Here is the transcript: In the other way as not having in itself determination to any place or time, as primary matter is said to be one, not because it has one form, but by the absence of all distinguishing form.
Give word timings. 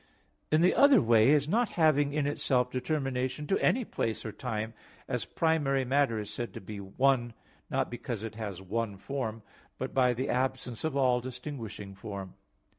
In 0.51 0.61
the 0.61 0.73
other 0.73 0.99
way 0.99 1.31
as 1.35 1.47
not 1.47 1.69
having 1.77 2.11
in 2.11 2.25
itself 2.25 2.71
determination 2.71 3.45
to 3.45 3.63
any 3.63 3.85
place 3.85 4.25
or 4.25 4.31
time, 4.31 4.73
as 5.07 5.25
primary 5.25 5.85
matter 5.85 6.17
is 6.17 6.33
said 6.33 6.55
to 6.55 6.59
be 6.59 6.79
one, 6.79 7.33
not 7.69 7.91
because 7.91 8.23
it 8.23 8.33
has 8.33 8.63
one 8.63 8.97
form, 8.97 9.43
but 9.77 9.93
by 9.93 10.15
the 10.15 10.27
absence 10.27 10.83
of 10.83 10.97
all 10.97 11.21
distinguishing 11.21 11.93
form. 11.93 12.33